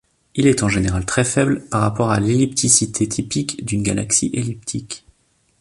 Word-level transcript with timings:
Il 0.33 0.47
est 0.47 0.63
en 0.63 0.67
général 0.67 1.05
très 1.05 1.23
faible 1.23 1.63
par 1.69 1.81
rapport 1.81 2.09
à 2.09 2.19
l'ellipticité 2.19 3.07
typique 3.07 3.63
d'une 3.63 3.83
galaxie 3.83 4.31
elliptique. 4.33 5.05